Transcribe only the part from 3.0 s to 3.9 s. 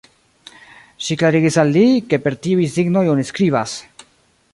oni skribas.